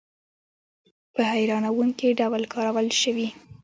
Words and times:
په 1.13 1.21
هیرانوونکې 1.31 2.09
ډول 2.19 2.43
کارول 2.53 2.87
شوي. 3.01 3.27